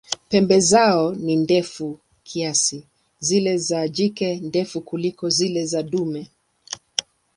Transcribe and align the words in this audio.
Pembe 0.29 0.59
zao 0.59 1.13
ni 1.15 1.35
ndefu 1.35 1.99
kiasi, 2.23 2.87
zile 3.19 3.57
za 3.57 3.87
jike 3.87 4.35
ndefu 4.39 4.81
kuliko 4.81 5.29
zile 5.29 5.65
za 5.65 5.83
dume. 5.83 6.29